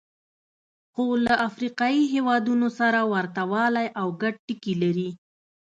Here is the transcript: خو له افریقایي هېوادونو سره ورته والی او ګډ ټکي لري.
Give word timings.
خو 0.93 1.03
له 1.25 1.33
افریقایي 1.47 2.03
هېوادونو 2.13 2.67
سره 2.79 2.99
ورته 3.13 3.41
والی 3.53 3.87
او 3.99 4.07
ګډ 4.21 4.33
ټکي 4.47 4.73
لري. 4.83 5.09